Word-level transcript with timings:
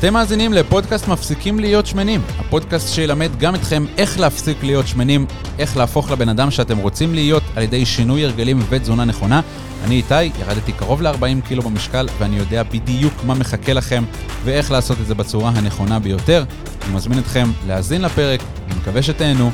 אתם 0.00 0.12
מאזינים 0.12 0.52
לפודקאסט 0.52 1.08
מפסיקים 1.08 1.60
להיות 1.60 1.86
שמנים, 1.86 2.20
הפודקאסט 2.38 2.94
שילמד 2.94 3.30
גם 3.38 3.54
אתכם 3.54 3.84
איך 3.98 4.20
להפסיק 4.20 4.62
להיות 4.62 4.86
שמנים, 4.86 5.26
איך 5.58 5.76
להפוך 5.76 6.10
לבן 6.10 6.28
אדם 6.28 6.50
שאתם 6.50 6.78
רוצים 6.78 7.14
להיות 7.14 7.42
על 7.56 7.62
ידי 7.62 7.86
שינוי 7.86 8.24
הרגלים 8.24 8.58
ותזונה 8.68 9.04
נכונה. 9.04 9.40
אני 9.84 9.94
איתי, 9.94 10.24
ירדתי 10.24 10.72
קרוב 10.72 11.02
ל-40 11.02 11.48
קילו 11.48 11.62
במשקל 11.62 12.08
ואני 12.18 12.36
יודע 12.36 12.62
בדיוק 12.62 13.14
מה 13.26 13.34
מחכה 13.34 13.72
לכם 13.72 14.04
ואיך 14.44 14.70
לעשות 14.70 15.00
את 15.00 15.06
זה 15.06 15.14
בצורה 15.14 15.50
הנכונה 15.50 15.98
ביותר. 15.98 16.44
אני 16.84 16.94
מזמין 16.94 17.18
אתכם 17.18 17.46
להאזין 17.66 18.02
לפרק, 18.02 18.40
אני 18.66 18.74
מקווה 18.80 19.02
שתהנו. 19.02 19.50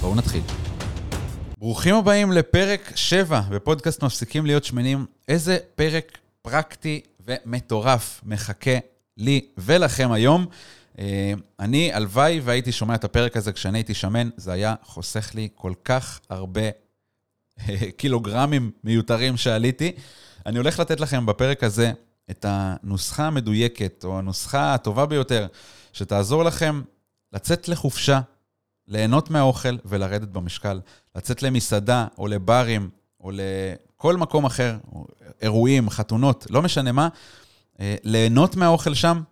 בואו 0.00 0.14
נתחיל. 0.14 0.42
ברוכים 1.58 1.94
הבאים 1.94 2.32
לפרק 2.32 2.92
7 2.94 3.40
בפודקאסט 3.50 4.02
מפסיקים 4.02 4.46
להיות 4.46 4.64
שמנים. 4.64 5.06
איזה 5.28 5.58
פרק 5.74 6.18
פרקטי 6.42 7.00
ומטורף 7.26 8.20
מחכה 8.24 8.78
לי 9.18 9.46
ולכם 9.58 10.12
היום. 10.12 10.46
אה, 10.98 11.32
אני, 11.60 11.92
הלוואי 11.92 12.40
והייתי 12.40 12.72
שומע 12.72 12.94
את 12.94 13.04
הפרק 13.04 13.36
הזה 13.36 13.52
כשאני 13.52 13.78
הייתי 13.78 13.94
שמן, 13.94 14.28
זה 14.36 14.52
היה 14.52 14.74
חוסך 14.82 15.34
לי 15.34 15.48
כל 15.54 15.72
כך 15.84 16.20
הרבה 16.30 16.60
אה, 17.68 17.76
קילוגרמים 17.96 18.70
מיותרים 18.84 19.36
שעליתי. 19.36 19.92
אני 20.46 20.58
הולך 20.58 20.80
לתת 20.80 21.00
לכם 21.00 21.26
בפרק 21.26 21.64
הזה 21.64 21.92
את 22.30 22.44
הנוסחה 22.48 23.26
המדויקת, 23.26 24.04
או 24.04 24.18
הנוסחה 24.18 24.74
הטובה 24.74 25.06
ביותר, 25.06 25.46
שתעזור 25.92 26.44
לכם 26.44 26.82
לצאת 27.32 27.68
לחופשה, 27.68 28.20
ליהנות 28.88 29.30
מהאוכל 29.30 29.76
ולרדת 29.84 30.28
במשקל. 30.28 30.80
לצאת 31.16 31.42
למסעדה, 31.42 32.06
או 32.18 32.26
לברים, 32.26 32.90
או 33.20 33.30
לכל 33.34 34.16
מקום 34.16 34.44
אחר, 34.44 34.76
אירועים, 35.40 35.90
חתונות, 35.90 36.46
לא 36.50 36.62
משנה 36.62 36.92
מה, 36.92 37.08
ליהנות 37.80 38.56
מהאוכל 38.56 38.94
שם 38.94 39.22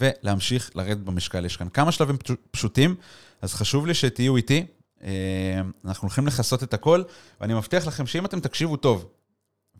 ולהמשיך 0.00 0.70
לרדת 0.74 0.98
במשקל. 0.98 1.44
יש 1.44 1.56
כאן 1.56 1.68
כמה 1.68 1.92
שלבים 1.92 2.16
פשוטים, 2.50 2.94
אז 3.42 3.54
חשוב 3.54 3.86
לי 3.86 3.94
שתהיו 3.94 4.36
איתי. 4.36 4.66
אה, 5.02 5.60
אנחנו 5.84 6.06
הולכים 6.06 6.26
לכסות 6.26 6.62
את 6.62 6.74
הכל, 6.74 7.02
ואני 7.40 7.54
מבטיח 7.54 7.86
לכם 7.86 8.06
שאם 8.06 8.24
אתם 8.24 8.40
תקשיבו 8.40 8.76
טוב 8.76 9.08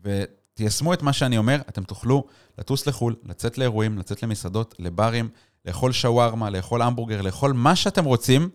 ותיישמו 0.03 0.93
את 0.93 1.01
מה 1.01 1.13
שאני 1.13 1.37
אומר, 1.37 1.61
אתם 1.69 1.83
תוכלו 1.83 2.25
לטוס 2.57 2.87
לחו"ל, 2.87 3.15
לצאת 3.23 3.57
לאירועים, 3.57 3.97
לצאת 3.97 4.23
למסעדות, 4.23 4.75
לברים, 4.79 5.29
לאכול 5.65 5.91
שווארמה, 5.91 6.49
לאכול 6.49 6.81
המבורגר, 6.81 7.21
לאכול 7.21 7.53
מה 7.53 7.75
שאתם 7.75 8.05
רוצים, 8.05 8.49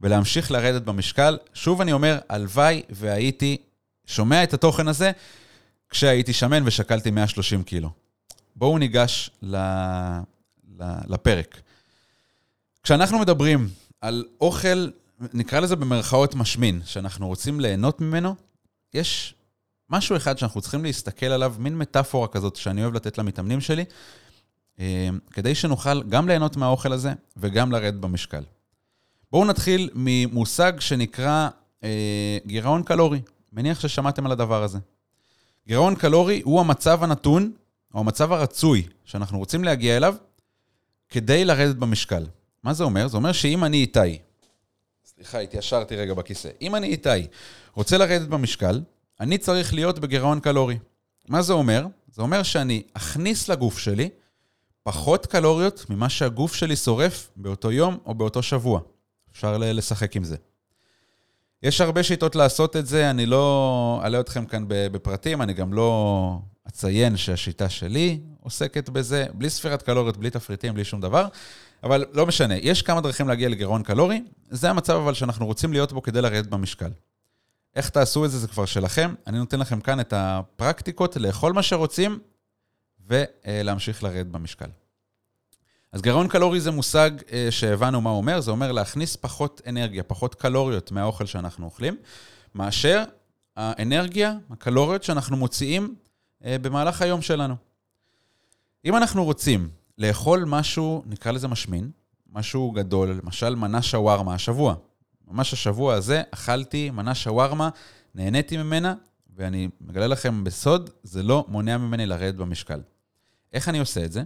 ולהמשיך 0.00 0.50
לרדת 0.50 0.82
במשקל. 0.82 1.38
שוב 1.54 1.80
אני 1.80 1.92
אומר, 1.92 2.18
הלוואי 2.28 2.82
והייתי 2.90 3.56
שומע 4.06 4.42
את 4.42 4.54
התוכן 4.54 4.88
הזה 4.88 5.12
כשהייתי 5.90 6.32
שמן 6.32 6.62
ושקלתי 6.66 7.10
130 7.10 7.62
קילו. 7.62 8.01
בואו 8.56 8.78
ניגש 8.78 9.30
ל... 9.42 9.56
ל... 10.80 10.84
לפרק. 11.08 11.60
כשאנחנו 12.82 13.18
מדברים 13.18 13.68
על 14.00 14.24
אוכל, 14.40 14.90
נקרא 15.32 15.60
לזה 15.60 15.76
במרכאות 15.76 16.34
משמין, 16.34 16.80
שאנחנו 16.84 17.28
רוצים 17.28 17.60
ליהנות 17.60 18.00
ממנו, 18.00 18.34
יש 18.94 19.34
משהו 19.90 20.16
אחד 20.16 20.38
שאנחנו 20.38 20.60
צריכים 20.60 20.84
להסתכל 20.84 21.26
עליו, 21.26 21.54
מין 21.58 21.78
מטאפורה 21.78 22.28
כזאת 22.28 22.56
שאני 22.56 22.82
אוהב 22.82 22.94
לתת 22.94 23.18
למתאמנים 23.18 23.60
שלי, 23.60 23.84
אה, 24.80 25.08
כדי 25.30 25.54
שנוכל 25.54 26.02
גם 26.02 26.28
ליהנות 26.28 26.56
מהאוכל 26.56 26.92
הזה 26.92 27.12
וגם 27.36 27.72
לרדת 27.72 27.94
במשקל. 27.94 28.42
בואו 29.32 29.44
נתחיל 29.44 29.90
ממושג 29.94 30.72
שנקרא 30.80 31.48
אה, 31.84 32.38
גירעון 32.46 32.82
קלורי. 32.82 33.20
מניח 33.52 33.80
ששמעתם 33.80 34.26
על 34.26 34.32
הדבר 34.32 34.62
הזה. 34.62 34.78
גירעון 35.66 35.94
קלורי 35.94 36.42
הוא 36.44 36.60
המצב 36.60 37.02
הנתון 37.02 37.52
או 37.94 38.00
המצב 38.00 38.32
הרצוי 38.32 38.86
שאנחנו 39.04 39.38
רוצים 39.38 39.64
להגיע 39.64 39.96
אליו 39.96 40.14
כדי 41.08 41.44
לרדת 41.44 41.76
במשקל. 41.76 42.26
מה 42.62 42.74
זה 42.74 42.84
אומר? 42.84 43.08
זה 43.08 43.16
אומר 43.16 43.32
שאם 43.32 43.64
אני 43.64 43.76
איתי, 43.76 44.18
סליחה, 45.04 45.38
התיישרתי 45.38 45.96
רגע 45.96 46.14
בכיסא, 46.14 46.48
אם 46.60 46.74
אני 46.74 46.86
איתי 46.86 47.26
רוצה 47.74 47.98
לרדת 47.98 48.28
במשקל, 48.28 48.80
אני 49.20 49.38
צריך 49.38 49.74
להיות 49.74 49.98
בגירעון 49.98 50.40
קלורי. 50.40 50.78
מה 51.28 51.42
זה 51.42 51.52
אומר? 51.52 51.86
זה 52.12 52.22
אומר 52.22 52.42
שאני 52.42 52.82
אכניס 52.94 53.48
לגוף 53.48 53.78
שלי 53.78 54.08
פחות 54.82 55.26
קלוריות 55.26 55.86
ממה 55.90 56.08
שהגוף 56.08 56.54
שלי 56.54 56.76
שורף 56.76 57.30
באותו 57.36 57.72
יום 57.72 57.98
או 58.06 58.14
באותו 58.14 58.42
שבוע. 58.42 58.80
אפשר 59.32 59.58
לשחק 59.58 60.16
עם 60.16 60.24
זה. 60.24 60.36
יש 61.62 61.80
הרבה 61.80 62.02
שיטות 62.02 62.36
לעשות 62.36 62.76
את 62.76 62.86
זה, 62.86 63.10
אני 63.10 63.26
לא 63.26 64.02
אלאה 64.04 64.20
אתכם 64.20 64.46
כאן 64.46 64.64
בפרטים, 64.68 65.42
אני 65.42 65.52
גם 65.52 65.72
לא 65.72 66.38
אציין 66.68 67.16
שהשיטה 67.16 67.68
שלי 67.68 68.20
עוסקת 68.40 68.88
בזה, 68.88 69.26
בלי 69.34 69.50
ספירת 69.50 69.82
קלוריות, 69.82 70.16
בלי 70.16 70.30
תפריטים, 70.30 70.74
בלי 70.74 70.84
שום 70.84 71.00
דבר, 71.00 71.26
אבל 71.82 72.04
לא 72.12 72.26
משנה, 72.26 72.54
יש 72.56 72.82
כמה 72.82 73.00
דרכים 73.00 73.28
להגיע 73.28 73.48
לגירעון 73.48 73.82
קלורי, 73.82 74.22
זה 74.50 74.70
המצב 74.70 74.92
אבל 74.92 75.14
שאנחנו 75.14 75.46
רוצים 75.46 75.72
להיות 75.72 75.92
בו 75.92 76.02
כדי 76.02 76.22
לרדת 76.22 76.46
במשקל. 76.46 76.90
איך 77.76 77.88
תעשו 77.88 78.24
את 78.24 78.30
זה, 78.30 78.38
זה 78.38 78.48
כבר 78.48 78.64
שלכם. 78.64 79.14
אני 79.26 79.38
נותן 79.38 79.60
לכם 79.60 79.80
כאן 79.80 80.00
את 80.00 80.12
הפרקטיקות 80.16 81.16
לאכול 81.16 81.52
מה 81.52 81.62
שרוצים 81.62 82.18
ולהמשיך 83.06 84.02
לרדת 84.02 84.26
במשקל. 84.26 84.68
אז 85.92 86.02
גירעון 86.02 86.28
קלורי 86.28 86.60
זה 86.60 86.70
מושג 86.70 87.10
אה, 87.32 87.46
שהבנו 87.50 88.00
מה 88.00 88.10
הוא 88.10 88.16
אומר, 88.16 88.40
זה 88.40 88.50
אומר 88.50 88.72
להכניס 88.72 89.16
פחות 89.16 89.60
אנרגיה, 89.68 90.02
פחות 90.02 90.34
קלוריות 90.34 90.92
מהאוכל 90.92 91.26
שאנחנו 91.26 91.64
אוכלים, 91.64 91.96
מאשר 92.54 93.04
האנרגיה, 93.56 94.34
הקלוריות 94.50 95.02
שאנחנו 95.02 95.36
מוציאים 95.36 95.94
במהלך 96.44 97.02
היום 97.02 97.22
שלנו. 97.22 97.54
אם 98.84 98.96
אנחנו 98.96 99.24
רוצים 99.24 99.68
לאכול 99.98 100.44
משהו, 100.46 101.02
נקרא 101.06 101.32
לזה 101.32 101.48
משמין, 101.48 101.90
משהו 102.32 102.70
גדול, 102.70 103.20
למשל 103.24 103.54
מנה 103.54 103.82
שווארמה 103.82 104.34
השבוע. 104.34 104.74
ממש 105.28 105.52
השבוע 105.52 105.94
הזה 105.94 106.22
אכלתי 106.30 106.90
מנה 106.90 107.14
שווארמה, 107.14 107.68
נהניתי 108.14 108.56
ממנה, 108.56 108.94
ואני 109.36 109.68
מגלה 109.80 110.06
לכם 110.06 110.44
בסוד, 110.44 110.90
זה 111.02 111.22
לא 111.22 111.44
מונע 111.48 111.78
ממני 111.78 112.06
לרדת 112.06 112.34
במשקל. 112.34 112.80
איך 113.52 113.68
אני 113.68 113.78
עושה 113.78 114.04
את 114.04 114.12
זה? 114.12 114.22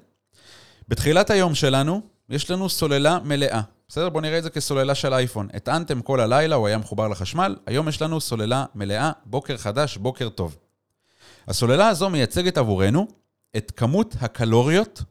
בתחילת 0.88 1.30
היום 1.30 1.54
שלנו, 1.54 2.00
יש 2.28 2.50
לנו 2.50 2.68
סוללה 2.68 3.18
מלאה. 3.24 3.60
בסדר? 3.88 4.08
בואו 4.08 4.22
נראה 4.22 4.38
את 4.38 4.42
זה 4.42 4.50
כסוללה 4.50 4.94
של 4.94 5.14
אייפון. 5.14 5.48
הטענתם 5.54 6.02
כל 6.02 6.20
הלילה, 6.20 6.54
הוא 6.54 6.66
היה 6.66 6.78
מחובר 6.78 7.08
לחשמל, 7.08 7.56
היום 7.66 7.88
יש 7.88 8.02
לנו 8.02 8.20
סוללה 8.20 8.64
מלאה, 8.74 9.12
בוקר 9.26 9.56
חדש, 9.56 9.96
בוקר 9.96 10.28
טוב. 10.28 10.56
הסוללה 11.48 11.88
הזו 11.88 12.10
מייצגת 12.10 12.58
עבורנו 12.58 13.08
את 13.56 13.72
כמות 13.76 14.14
הקלוריות 14.20 15.02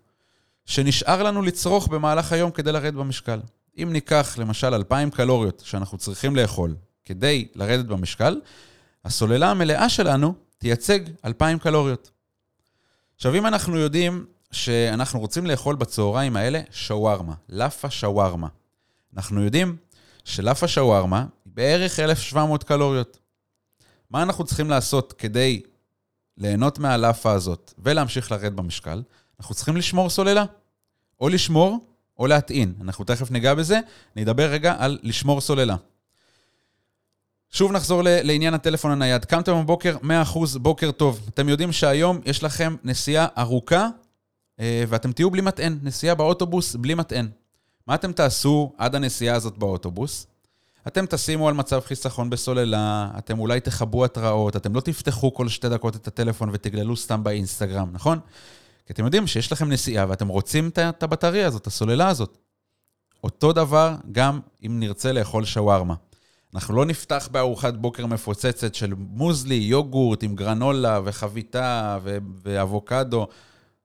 שנשאר 0.66 1.24
לנו 1.24 1.42
לצרוך 1.42 1.88
במהלך 1.88 2.32
היום 2.32 2.52
כדי 2.52 2.72
לרדת 2.72 2.94
במשקל. 2.94 3.40
אם 3.78 3.90
ניקח 3.92 4.36
למשל 4.38 4.74
2,000 4.74 5.10
קלוריות 5.10 5.62
שאנחנו 5.66 5.98
צריכים 5.98 6.36
לאכול 6.36 6.76
כדי 7.06 7.48
לרדת 7.56 7.86
במשקל, 7.86 8.42
הסוללה 9.06 9.52
המלאה 9.52 9.90
שלנו 9.90 10.34
תייצג 10.58 11.00
2,000 11.26 11.60
קלוריות. 11.60 12.12
עכשיו, 13.16 13.36
אם 13.36 13.46
אנחנו 13.46 13.78
יודעים 13.78 14.26
שאנחנו 14.52 15.20
רוצים 15.20 15.46
לאכול 15.46 15.76
בצהריים 15.76 16.36
האלה 16.36 16.62
שווארמה, 16.72 17.34
לאפה 17.50 17.90
שווארמה, 17.90 18.48
אנחנו 19.16 19.44
יודעים 19.44 19.76
שלאפה 20.24 20.68
שווארמה 20.68 21.20
היא 21.20 21.54
בערך 21.56 22.00
1,700 22.00 22.64
קלוריות. 22.64 23.20
מה 24.10 24.24
אנחנו 24.24 24.44
צריכים 24.44 24.70
לעשות 24.70 25.14
כדי 25.14 25.62
ליהנות 26.38 26.80
מהלאפה 26.80 27.32
הזאת 27.32 27.74
ולהמשיך 27.78 28.32
לרדת 28.32 28.52
במשקל, 28.52 29.04
אנחנו 29.40 29.56
צריכים 29.56 29.78
לשמור 29.78 30.10
סוללה. 30.10 30.46
או 31.22 31.30
לשמור 31.30 31.80
או 32.20 32.28
להטעין. 32.28 32.74
אנחנו 32.82 33.06
תכף 33.06 33.32
ניגע 33.32 33.54
בזה, 33.54 33.80
נדבר 34.16 34.52
רגע 34.52 34.76
על 34.78 35.00
לשמור 35.04 35.42
סוללה. 35.42 35.76
שוב 37.50 37.72
נחזור 37.72 38.02
לעניין 38.04 38.54
הטלפון 38.54 38.92
הנייד. 38.92 39.26
קמתם 39.26 39.64
בבוקר, 39.64 39.98
100% 40.04 40.06
בוקר 40.60 40.92
טוב. 40.92 41.30
אתם 41.30 41.50
יודעים 41.50 41.72
שהיום 41.72 42.20
יש 42.26 42.44
לכם 42.44 42.76
נסיעה 42.84 43.28
ארוכה 43.38 43.88
אה, 44.60 44.84
ואתם 44.88 45.12
תהיו 45.12 45.32
בלי 45.32 45.42
מטען, 45.42 45.80
נסיעה 45.84 46.16
באוטובוס 46.16 46.76
בלי 46.76 46.94
מטען. 46.94 47.28
מה 47.88 47.96
אתם 47.96 48.12
תעשו 48.12 48.74
עד 48.78 48.96
הנסיעה 48.96 49.36
הזאת 49.36 49.58
באוטובוס? 49.58 50.28
אתם 50.88 51.06
תשימו 51.06 51.48
על 51.48 51.54
מצב 51.54 51.80
חיסכון 51.80 52.30
בסוללה, 52.30 53.10
אתם 53.18 53.40
אולי 53.40 53.60
תכבו 53.60 54.06
התראות, 54.06 54.56
אתם 54.56 54.76
לא 54.76 54.82
תפתחו 54.82 55.34
כל 55.34 55.50
שתי 55.50 55.70
דקות 55.70 55.96
את 55.96 56.08
הטלפון 56.08 56.50
ותגללו 56.54 56.96
סתם 56.98 57.24
באינסטגרם, 57.24 57.90
נכון? 57.92 58.20
כי 58.86 58.94
אתם 58.94 59.06
יודעים 59.06 59.28
שיש 59.28 59.52
לכם 59.52 59.70
נסיעה 59.70 60.06
ואתם 60.10 60.28
רוצים 60.28 60.70
את 60.78 61.04
הבטריה 61.04 61.48
הזאת, 61.48 61.62
את 61.62 61.68
הסוללה 61.68 62.08
הזאת. 62.08 62.38
אותו 63.24 63.54
דבר 63.54 63.96
גם 64.12 64.40
אם 64.66 64.80
נרצה 64.80 65.12
לאכול 65.12 65.46
שווארמה. 65.46 65.96
אנחנו 66.56 66.76
לא 66.76 66.86
נפתח 66.86 67.30
בארוחת 67.32 67.74
בוקר 67.74 68.06
מפוצצת 68.06 68.76
של 68.76 68.94
מוזלי, 68.98 69.56
יוגורט 69.56 70.24
עם 70.24 70.36
גרנולה 70.36 71.00
וחביתה 71.04 71.98
ו- 72.04 72.18
ואבוקדו. 72.44 73.28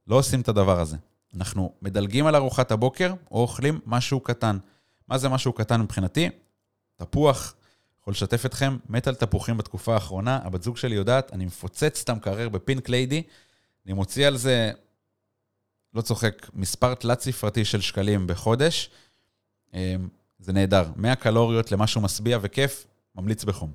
לא 0.06 0.17
עושים 0.17 0.41
את 0.41 0.49
הדבר 0.49 0.81
הזה. 0.81 0.97
אנחנו 1.37 1.73
מדלגים 1.82 2.26
על 2.26 2.37
ארוחת 2.37 2.73
הבוקר 2.73 3.12
או 3.31 3.41
אוכלים 3.41 3.81
משהו 3.87 4.20
קטן. 4.20 4.58
מה 5.08 5.19
זה 5.19 5.29
משהו 5.29 5.52
קטן 5.52 5.81
מבחינתי? 5.81 6.29
תפוח, 7.05 7.55
יכול 8.00 8.12
לשתף 8.12 8.47
אתכם, 8.47 8.76
מת 8.88 9.08
על 9.08 9.14
תפוחים 9.14 9.56
בתקופה 9.56 9.94
האחרונה, 9.94 10.41
הבת 10.43 10.62
זוג 10.62 10.76
שלי 10.76 10.94
יודעת, 10.94 11.32
אני 11.32 11.44
מפוצץ 11.44 12.00
את 12.05 12.08
המקרר 12.08 12.49
בפינק 12.49 12.88
ליידי, 12.88 13.23
אני 13.87 13.93
מוציא 13.93 14.26
על 14.26 14.37
זה 14.37 14.73
לא 15.94 16.00
צוחק, 16.00 16.47
מספר 16.55 16.94
תלת 16.94 17.20
ספרתי 17.20 17.64
של 17.64 17.81
שקלים 17.81 18.26
בחודש. 18.26 18.91
אה, 19.75 19.97
זה 20.38 20.52
נהדר. 20.52 20.85
100 20.97 21.17
קלוריות 21.17 21.73
למשהו 21.73 22.00
משביע 22.00 22.38
וכיף, 22.43 22.87
ממליץ 23.14 23.44
בחום. 23.44 23.73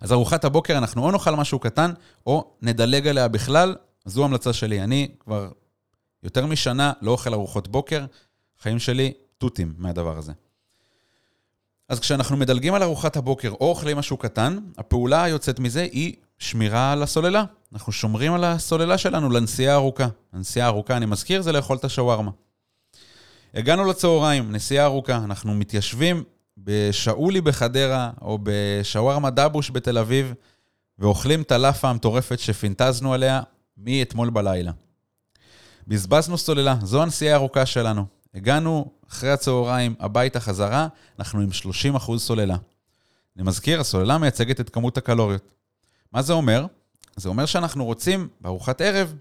אז 0.00 0.12
ארוחת 0.12 0.44
הבוקר, 0.44 0.78
אנחנו 0.78 1.02
או 1.02 1.10
נאכל 1.10 1.34
משהו 1.34 1.58
קטן, 1.58 1.92
או 2.26 2.54
נדלג 2.62 3.06
עליה 3.06 3.28
בכלל, 3.28 3.76
זו 4.04 4.24
המלצה 4.24 4.52
שלי. 4.52 4.82
אני 4.82 5.14
כבר 5.20 5.50
יותר 6.22 6.46
משנה 6.46 6.92
לא 7.02 7.10
אוכל 7.10 7.34
ארוחות 7.34 7.68
בוקר, 7.68 8.06
חיים 8.58 8.78
שלי 8.78 9.12
תותים 9.38 9.74
מהדבר 9.78 10.18
הזה. 10.18 10.32
אז 11.90 12.00
כשאנחנו 12.00 12.36
מדלגים 12.36 12.74
על 12.74 12.82
ארוחת 12.82 13.16
הבוקר 13.16 13.50
או 13.50 13.68
אוכלים 13.68 13.96
משהו 13.96 14.16
קטן, 14.16 14.58
הפעולה 14.78 15.22
היוצאת 15.22 15.58
מזה 15.58 15.82
היא 15.82 16.14
שמירה 16.38 16.92
על 16.92 17.02
הסוללה. 17.02 17.44
אנחנו 17.72 17.92
שומרים 17.92 18.32
על 18.32 18.44
הסוללה 18.44 18.98
שלנו 18.98 19.30
לנסיעה 19.30 19.74
ארוכה. 19.74 20.06
הנסיעה 20.32 20.66
ארוכה, 20.66 20.96
אני 20.96 21.06
מזכיר, 21.06 21.42
זה 21.42 21.52
לאכול 21.52 21.76
את 21.76 21.84
השווארמה. 21.84 22.30
הגענו 23.54 23.84
לצהריים, 23.84 24.52
נסיעה 24.52 24.84
ארוכה, 24.84 25.16
אנחנו 25.16 25.54
מתיישבים 25.54 26.24
בשאולי 26.58 27.40
בחדרה, 27.40 28.10
או 28.22 28.38
בשווארמה 28.42 29.30
דבוש 29.30 29.70
בתל 29.70 29.98
אביב, 29.98 30.34
ואוכלים 30.98 31.42
את 31.42 31.52
הלאפה 31.52 31.90
המטורפת 31.90 32.38
שפינטזנו 32.38 33.14
עליה 33.14 33.42
מאתמול 33.76 34.30
בלילה. 34.30 34.72
בזבזנו 35.86 36.38
סוללה, 36.38 36.76
זו 36.82 37.02
הנסיעה 37.02 37.34
הארוכה 37.34 37.66
שלנו. 37.66 38.19
הגענו 38.34 38.90
אחרי 39.08 39.30
הצהריים 39.30 39.94
הביתה 40.00 40.40
חזרה, 40.40 40.88
אנחנו 41.18 41.40
עם 41.40 41.48
30% 41.96 42.18
סוללה. 42.18 42.56
אני 43.36 43.44
מזכיר, 43.44 43.80
הסוללה 43.80 44.18
מייצגת 44.18 44.60
את 44.60 44.70
כמות 44.70 44.98
הקלוריות. 44.98 45.52
מה 46.12 46.22
זה 46.22 46.32
אומר? 46.32 46.66
זה 47.16 47.28
אומר 47.28 47.46
שאנחנו 47.46 47.84
רוצים 47.84 48.28
בארוחת 48.40 48.80
ערב, 48.80 49.14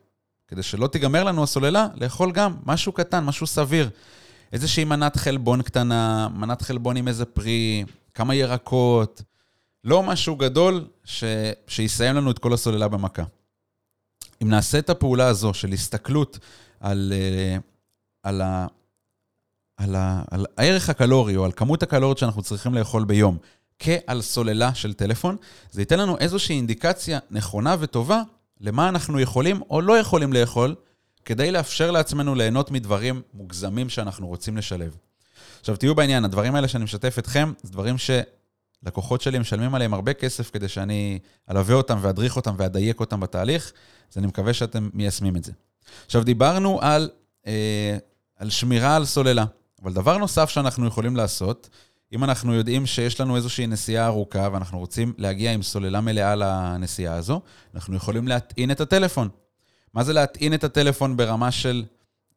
כדי 0.48 0.64
שלא 0.64 0.88
תיגמר 0.88 1.24
לנו 1.24 1.44
הסוללה, 1.44 1.88
לאכול 1.96 2.32
גם 2.32 2.56
משהו 2.66 2.92
קטן, 2.92 3.24
משהו 3.24 3.48
סביר. 3.48 3.90
איזושהי 4.54 4.84
מנת 4.84 5.16
חלבון 5.16 5.62
קטנה, 5.62 6.28
מנת 6.28 6.62
חלבון 6.62 6.98
עם 6.98 7.08
איזה 7.08 7.26
פרי, 7.26 7.86
כמה 8.14 8.36
ירקות, 8.36 9.22
לא 9.84 10.04
משהו 10.04 10.36
גדול 10.36 10.88
ש... 11.04 11.24
שיסיים 11.68 12.16
לנו 12.16 12.32
את 12.32 12.40
כל 12.40 12.54
הסוללה 12.54 12.88
במכה. 12.88 13.24
אם 14.42 14.50
נעשה 14.50 14.80
את 14.80 14.90
הפעולה 14.90 15.28
הזו 15.28 15.54
של 15.54 15.72
הסתכלות 15.72 16.40
על, 16.80 17.14
אה, 17.16 17.58
על. 18.24 18.42
על, 19.80 19.96
ה... 19.96 20.22
על 20.32 20.46
הערך 20.58 20.90
הקלורי 20.90 21.36
או 21.36 21.46
על 21.46 21.52
כמות 21.52 21.84
הקלוריות 21.84 22.18
שאנחנו 22.18 22.42
צריכים 22.42 22.74
לאכול 22.74 23.04
ביום 23.04 23.38
כעל 23.80 24.22
סוללה 24.22 24.74
של 24.74 24.94
טלפון, 24.94 25.36
זה 25.72 25.82
ייתן 25.82 26.00
לנו 26.00 26.18
איזושהי 26.18 26.56
אינדיקציה 26.56 27.20
נכונה 27.32 27.76
וטובה 27.80 28.22
למה 28.62 28.90
אנחנו 28.90 29.20
יכולים 29.20 29.62
או 29.70 29.82
לא 29.82 29.98
יכולים 29.98 30.34
לאכול 30.34 30.76
כדי 31.26 31.52
לאפשר 31.52 31.92
לעצמנו 31.92 32.36
ליהנות 32.36 32.72
מדברים 32.72 33.22
מוגזמים 33.34 33.90
שאנחנו 33.90 34.28
רוצים 34.28 34.58
לשלב. 34.58 34.96
עכשיו, 35.60 35.76
תהיו 35.76 35.96
בעניין, 35.96 36.26
הדברים 36.26 36.56
האלה 36.56 36.68
שאני 36.68 36.84
משתף 36.84 37.20
אתכם, 37.20 37.54
זה 37.64 37.72
דברים 37.72 37.96
שלקוחות 37.98 39.22
שלי 39.22 39.40
משלמים 39.40 39.76
עליהם 39.76 39.94
הרבה 39.94 40.14
כסף 40.14 40.50
כדי 40.50 40.68
שאני 40.68 41.20
אלווה 41.52 41.76
אותם 41.76 41.98
ואדריך 42.02 42.36
אותם 42.36 42.56
ואדייק 42.58 43.00
אותם 43.00 43.20
בתהליך, 43.20 43.74
אז 44.12 44.18
אני 44.18 44.28
מקווה 44.28 44.54
שאתם 44.54 44.90
מיישמים 44.94 45.36
את 45.36 45.44
זה. 45.44 45.52
עכשיו, 46.06 46.24
דיברנו 46.24 46.80
על, 46.82 47.10
אה, 47.48 47.98
על 48.36 48.50
שמירה 48.50 48.96
על 48.96 49.06
סוללה, 49.06 49.46
אבל 49.84 49.94
דבר 49.94 50.18
נוסף 50.18 50.50
שאנחנו 50.50 50.88
יכולים 50.88 51.16
לעשות, 51.16 51.70
אם 52.14 52.24
אנחנו 52.24 52.54
יודעים 52.54 52.86
שיש 52.86 53.20
לנו 53.20 53.36
איזושהי 53.36 53.68
נסיעה 53.68 54.06
ארוכה 54.06 54.50
ואנחנו 54.54 54.80
רוצים 54.80 55.14
להגיע 55.18 55.52
עם 55.52 55.62
סוללה 55.62 56.02
מלאה 56.02 56.36
לנסיעה 56.36 57.16
הזו, 57.16 57.42
אנחנו 57.76 57.96
יכולים 57.96 58.28
להטעין 58.28 58.72
את 58.72 58.82
הטלפון. 58.82 59.30
מה 59.94 60.04
זה 60.04 60.14
להטעין 60.14 60.54
את 60.54 60.64
הטלפון 60.64 61.18
ברמה 61.18 61.52
של, 61.52 61.84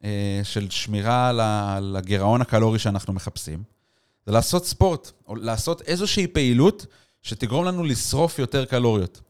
אה, 0.03 0.41
של 0.43 0.69
שמירה 0.69 1.29
על 1.77 1.95
הגירעון 1.95 2.41
הקלורי 2.41 2.79
שאנחנו 2.79 3.13
מחפשים? 3.13 3.63
זה 4.25 4.31
לעשות 4.31 4.65
ספורט, 4.65 5.11
או 5.27 5.35
לעשות 5.35 5.81
איזושהי 5.81 6.27
פעילות 6.27 6.85
שתגרום 7.21 7.65
לנו 7.65 7.83
לשרוף 7.83 8.39
יותר 8.39 8.65
קלוריות. 8.65 9.21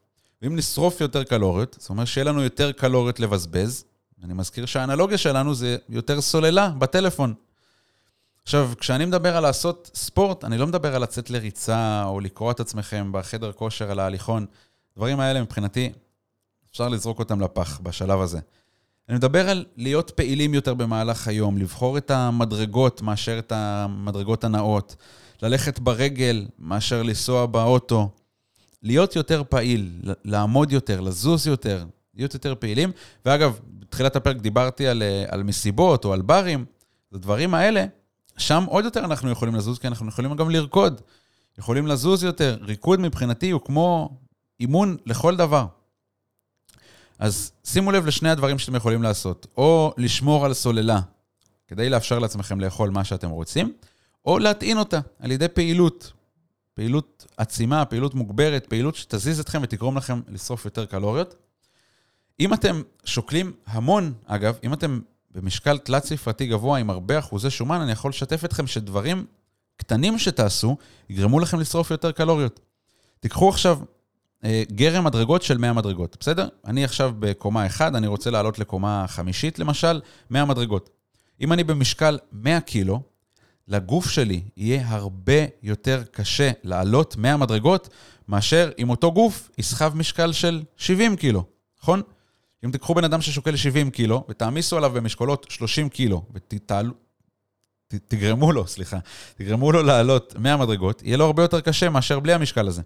ואם 0.41 0.55
נשרוף 0.55 1.01
יותר 1.01 1.23
קלוריות, 1.23 1.77
זאת 1.79 1.89
אומרת 1.89 2.07
שיהיה 2.07 2.25
לנו 2.25 2.43
יותר 2.43 2.71
קלוריות 2.71 3.19
לבזבז. 3.19 3.85
אני 4.23 4.33
מזכיר 4.33 4.65
שהאנלוגיה 4.65 5.17
שלנו 5.17 5.55
זה 5.55 5.77
יותר 5.89 6.21
סוללה 6.21 6.69
בטלפון. 6.69 7.33
עכשיו, 8.43 8.71
כשאני 8.77 9.05
מדבר 9.05 9.37
על 9.37 9.43
לעשות 9.43 9.91
ספורט, 9.95 10.43
אני 10.43 10.57
לא 10.57 10.67
מדבר 10.67 10.95
על 10.95 11.01
לצאת 11.01 11.29
לריצה 11.29 12.03
או 12.05 12.19
לקרוא 12.19 12.51
את 12.51 12.59
עצמכם 12.59 13.09
בחדר 13.11 13.51
כושר 13.51 13.91
על 13.91 13.99
ההליכון. 13.99 14.45
הדברים 14.93 15.19
האלה 15.19 15.41
מבחינתי 15.41 15.91
אפשר 16.71 16.89
לזרוק 16.89 17.19
אותם 17.19 17.41
לפח 17.41 17.79
בשלב 17.83 18.21
הזה. 18.21 18.39
אני 19.09 19.17
מדבר 19.17 19.49
על 19.49 19.65
להיות 19.77 20.11
פעילים 20.11 20.53
יותר 20.53 20.73
במהלך 20.73 21.27
היום, 21.27 21.57
לבחור 21.57 21.97
את 21.97 22.11
המדרגות 22.11 23.01
מאשר 23.01 23.39
את 23.39 23.51
המדרגות 23.51 24.43
הנאות, 24.43 24.95
ללכת 25.41 25.79
ברגל 25.79 26.45
מאשר 26.59 27.03
לנסוע 27.03 27.45
באוטו, 27.45 28.09
להיות 28.81 29.15
יותר 29.15 29.43
פעיל, 29.49 29.99
לעמוד 30.25 30.71
יותר, 30.71 31.01
לזוז 31.01 31.47
יותר, 31.47 31.85
להיות 32.15 32.33
יותר 32.33 32.55
פעילים. 32.59 32.91
ואגב, 33.25 33.59
בתחילת 33.79 34.15
הפרק 34.15 34.37
דיברתי 34.37 34.87
על, 34.87 35.03
על 35.27 35.43
מסיבות 35.43 36.05
או 36.05 36.13
על 36.13 36.21
ברים, 36.21 36.65
הדברים 37.13 37.53
האלה, 37.53 37.85
שם 38.37 38.63
עוד 38.67 38.85
יותר 38.85 39.05
אנחנו 39.05 39.31
יכולים 39.31 39.55
לזוז, 39.55 39.79
כי 39.79 39.87
אנחנו 39.87 40.09
יכולים 40.09 40.35
גם 40.35 40.49
לרקוד. 40.49 41.01
יכולים 41.57 41.87
לזוז 41.87 42.23
יותר. 42.23 42.57
ריקוד 42.61 42.99
מבחינתי 42.99 43.51
הוא 43.51 43.61
כמו 43.61 44.17
אימון 44.59 44.97
לכל 45.05 45.35
דבר. 45.35 45.65
אז 47.19 47.51
שימו 47.63 47.91
לב 47.91 48.05
לשני 48.05 48.29
הדברים 48.29 48.59
שאתם 48.59 48.75
יכולים 48.75 49.03
לעשות. 49.03 49.47
או 49.57 49.93
לשמור 49.97 50.45
על 50.45 50.53
סוללה, 50.53 50.99
כדי 51.67 51.89
לאפשר 51.89 52.19
לעצמכם 52.19 52.59
לאכול 52.59 52.89
מה 52.89 53.03
שאתם 53.03 53.29
רוצים, 53.29 53.73
או 54.25 54.39
להטעין 54.39 54.77
אותה 54.77 54.99
על 55.19 55.31
ידי 55.31 55.47
פעילות. 55.47 56.13
פעילות 56.73 57.25
עצימה, 57.37 57.85
פעילות 57.85 58.15
מוגברת, 58.15 58.65
פעילות 58.65 58.95
שתזיז 58.95 59.39
אתכם 59.39 59.59
ותגרום 59.63 59.97
לכם 59.97 60.21
לשרוף 60.27 60.65
יותר 60.65 60.85
קלוריות. 60.85 61.35
אם 62.39 62.53
אתם 62.53 62.81
שוקלים 63.05 63.53
המון, 63.65 64.13
אגב, 64.25 64.57
אם 64.63 64.73
אתם 64.73 64.99
במשקל 65.35 65.77
תלת-ספרתי 65.77 66.47
גבוה 66.47 66.79
עם 66.79 66.89
הרבה 66.89 67.19
אחוזי 67.19 67.49
שומן, 67.49 67.81
אני 67.81 67.91
יכול 67.91 68.09
לשתף 68.09 68.45
אתכם 68.45 68.67
שדברים 68.67 69.25
קטנים 69.77 70.19
שתעשו 70.19 70.77
יגרמו 71.09 71.39
לכם 71.39 71.59
לשרוף 71.59 71.91
יותר 71.91 72.11
קלוריות. 72.11 72.59
תיקחו 73.19 73.49
עכשיו 73.49 73.79
אה, 74.43 74.63
גרם 74.71 75.03
מדרגות 75.03 75.43
של 75.43 75.57
100 75.57 75.73
מדרגות, 75.73 76.17
בסדר? 76.19 76.47
אני 76.65 76.83
עכשיו 76.83 77.13
בקומה 77.19 77.65
1, 77.65 77.95
אני 77.95 78.07
רוצה 78.07 78.31
לעלות 78.31 78.59
לקומה 78.59 79.05
חמישית 79.07 79.59
למשל, 79.59 80.01
100 80.29 80.45
מדרגות. 80.45 80.89
אם 81.41 81.53
אני 81.53 81.63
במשקל 81.63 82.19
100 82.31 82.61
קילו, 82.61 83.01
לגוף 83.67 84.09
שלי 84.09 84.41
יהיה 84.57 84.87
הרבה 84.87 85.45
יותר 85.63 86.03
קשה 86.11 86.51
לעלות 86.63 87.17
100 87.17 87.37
מדרגות, 87.37 87.89
מאשר 88.27 88.71
אם 88.79 88.89
אותו 88.89 89.11
גוף 89.11 89.49
יסחב 89.57 89.95
משקל 89.95 90.31
של 90.31 90.63
70 90.77 91.15
קילו, 91.15 91.43
נכון? 91.81 92.01
אם 92.65 92.71
תיקחו 92.71 92.93
בן 92.93 93.03
אדם 93.03 93.21
ששוקל 93.21 93.55
70 93.55 93.91
קילו, 93.91 94.25
ותעמיסו 94.29 94.77
עליו 94.77 94.91
במשקולות 94.91 95.45
30 95.49 95.89
קילו, 95.89 96.25
ותתעלו... 96.33 96.93
תגרמו 98.07 98.51
לו, 98.51 98.67
סליחה, 98.67 98.99
תגרמו 99.35 99.71
לו 99.71 99.83
לעלות 99.83 100.35
100 100.39 100.57
מדרגות, 100.57 101.03
יהיה 101.03 101.17
לו 101.17 101.25
הרבה 101.25 101.41
יותר 101.41 101.61
קשה 101.61 101.89
מאשר 101.89 102.19
בלי 102.19 102.33
המשקל 102.33 102.67
הזה. 102.67 102.81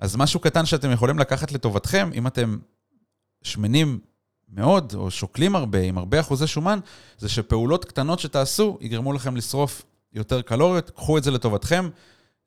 אז 0.00 0.16
משהו 0.16 0.40
קטן 0.40 0.66
שאתם 0.66 0.90
יכולים 0.90 1.18
לקחת 1.18 1.52
לטובתכם, 1.52 2.10
אם 2.14 2.26
אתם 2.26 2.58
שמנים 3.42 3.98
מאוד, 4.48 4.94
או 4.94 5.10
שוקלים 5.10 5.56
הרבה, 5.56 5.80
עם 5.80 5.98
הרבה 5.98 6.20
אחוזי 6.20 6.46
שומן, 6.46 6.78
זה 7.18 7.28
שפעולות 7.28 7.84
קטנות 7.84 8.18
שתעשו 8.18 8.78
יגרמו 8.80 9.12
לכם 9.12 9.36
לשרוף 9.36 9.82
יותר 10.12 10.42
קלוריות, 10.42 10.90
קחו 10.90 11.18
את 11.18 11.24
זה 11.24 11.30
לטובתכם 11.30 11.88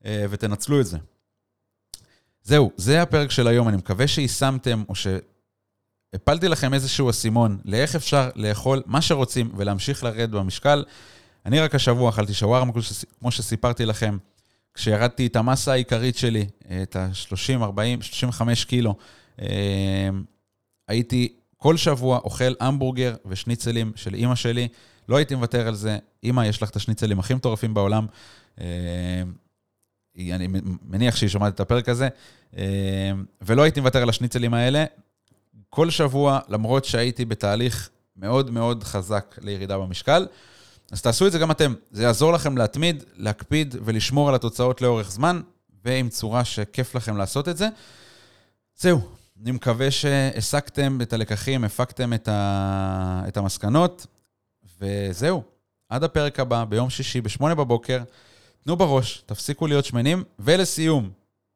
אה, 0.05 0.25
ותנצלו 0.29 0.81
את 0.81 0.85
זה. 0.85 0.97
זהו, 2.43 2.71
זה 2.77 3.01
הפרק 3.01 3.31
של 3.31 3.47
היום, 3.47 3.67
אני 3.67 3.77
מקווה 3.77 4.07
שיישמתם, 4.07 4.83
או 4.89 4.95
שהפלתי 6.15 6.47
לכם 6.47 6.73
איזשהו 6.73 7.09
אסימון 7.09 7.57
לאיך 7.65 7.95
אפשר 7.95 8.29
לאכול 8.35 8.83
מה 8.85 9.01
שרוצים 9.01 9.51
ולהמשיך 9.57 10.03
לרדת 10.03 10.29
במשקל. 10.29 10.83
אני 11.45 11.59
רק 11.59 11.75
השבוע 11.75 12.09
אכלתי 12.09 12.33
שווארמה, 12.33 12.71
כמו 13.19 13.31
שסיפרתי 13.31 13.85
לכם. 13.85 14.17
כשירדתי 14.73 15.27
את 15.27 15.35
המסה 15.35 15.71
העיקרית 15.71 16.17
שלי, 16.17 16.45
את 16.83 16.95
ה-30, 16.95 17.63
40, 17.63 18.01
35 18.01 18.65
קילו, 18.65 18.95
אה, 19.41 20.09
הייתי 20.87 21.33
כל 21.57 21.77
שבוע 21.77 22.17
אוכל 22.17 22.53
המבורגר 22.59 23.15
ושניצלים 23.25 23.91
של 23.95 24.13
אימא 24.13 24.35
שלי. 24.35 24.67
לא 25.09 25.17
הייתי 25.17 25.35
מוותר 25.35 25.67
על 25.67 25.75
זה. 25.75 25.97
אימא, 26.23 26.41
יש 26.41 26.63
לך 26.63 26.69
את 26.69 26.75
השניצלים 26.75 27.19
הכי 27.19 27.33
מטורפים 27.33 27.73
בעולם. 27.73 28.05
אה, 28.61 28.65
אני 30.17 30.47
מניח 30.81 31.15
שהיא 31.15 31.29
שומעת 31.29 31.55
את 31.55 31.59
הפרק 31.59 31.89
הזה. 31.89 32.07
אה, 32.57 33.11
ולא 33.41 33.61
הייתי 33.61 33.79
מוותר 33.79 34.01
על 34.01 34.09
השניצלים 34.09 34.53
האלה. 34.53 34.85
כל 35.75 35.89
שבוע, 35.89 36.39
למרות 36.49 36.85
שהייתי 36.85 37.25
בתהליך 37.25 37.89
מאוד 38.17 38.51
מאוד 38.51 38.83
חזק 38.83 39.35
לירידה 39.41 39.77
במשקל, 39.77 40.27
אז 40.91 41.01
תעשו 41.01 41.27
את 41.27 41.31
זה 41.31 41.39
גם 41.39 41.51
אתם. 41.51 41.73
זה 41.91 42.03
יעזור 42.03 42.33
לכם 42.33 42.57
להתמיד, 42.57 43.03
להקפיד 43.15 43.75
ולשמור 43.85 44.29
על 44.29 44.35
התוצאות 44.35 44.81
לאורך 44.81 45.11
זמן, 45.11 45.41
ועם 45.85 46.09
צורה 46.09 46.45
שכיף 46.45 46.95
לכם 46.95 47.17
לעשות 47.17 47.49
את 47.49 47.57
זה. 47.57 47.67
זהו, 48.77 49.01
אני 49.41 49.51
מקווה 49.51 49.91
שהסקתם 49.91 51.01
את 51.01 51.13
הלקחים, 51.13 51.63
הפקתם 51.63 52.13
את, 52.13 52.27
ה... 52.27 53.23
את 53.27 53.37
המסקנות, 53.37 54.05
וזהו. 54.79 55.43
עד 55.89 56.03
הפרק 56.03 56.39
הבא, 56.39 56.65
ביום 56.65 56.89
שישי, 56.89 57.21
בשמונה 57.21 57.55
בבוקר, 57.55 57.99
תנו 58.63 58.75
בראש, 58.75 59.23
תפסיקו 59.25 59.67
להיות 59.67 59.85
שמנים. 59.85 60.23
ולסיום, 60.39 61.09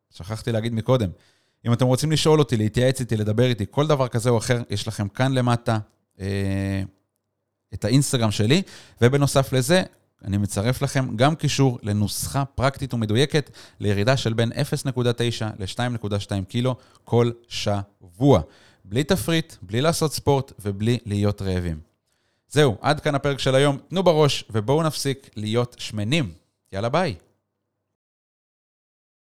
שכחתי 0.10 0.52
להגיד 0.52 0.74
מקודם, 0.74 1.10
אם 1.66 1.74
אתם 1.74 1.86
רוצים 1.86 2.12
לשאול 2.12 2.40
אותי, 2.40 2.58
להתייעץ 2.58 3.00
איתי, 3.00 3.18
לדבר 3.18 3.46
איתי, 3.46 3.66
כל 3.72 3.88
דבר 3.88 4.08
כזה 4.08 4.30
או 4.30 4.38
אחר, 4.38 4.62
יש 4.70 4.88
לכם 4.88 5.08
כאן 5.08 5.34
למטה 5.34 5.80
אה, 6.20 6.82
את 7.74 7.86
האינסטגרם 7.86 8.32
שלי, 8.32 8.62
ובנוסף 9.02 9.54
לזה, 9.54 9.84
אני 10.26 10.38
מצרף 10.38 10.82
לכם 10.82 11.16
גם 11.16 11.36
קישור 11.36 11.80
לנוסחה 11.84 12.46
פרקטית 12.46 12.94
ומדויקת 12.94 13.50
לירידה 13.80 14.18
של 14.18 14.34
בין 14.34 14.52
0.9 14.52 14.96
ל-2.2 15.60 16.46
קילו 16.48 16.76
כל 17.04 17.32
שבוע. 17.48 18.42
בלי 18.86 19.04
תפריט, 19.04 19.56
בלי 19.62 19.82
לעשות 19.82 20.14
ספורט 20.14 20.52
ובלי 20.66 20.98
להיות 21.06 21.42
רעבים. 21.42 21.80
זהו, 22.50 22.78
עד 22.82 23.00
כאן 23.00 23.16
הפרק 23.16 23.40
של 23.40 23.56
היום. 23.56 23.78
תנו 23.90 24.04
בראש 24.04 24.44
ובואו 24.50 24.84
נפסיק 24.84 25.30
להיות 25.36 25.76
שמנים. 25.80 26.32
יאללה 26.74 26.90
ביי. 26.90 27.16